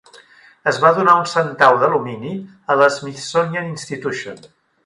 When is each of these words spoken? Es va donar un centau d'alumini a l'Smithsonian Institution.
Es 0.71 0.79
va 0.85 0.91
donar 0.99 1.13
un 1.17 1.27
centau 1.33 1.77
d'alumini 1.83 2.33
a 2.75 2.81
l'Smithsonian 2.81 3.73
Institution. 3.77 4.47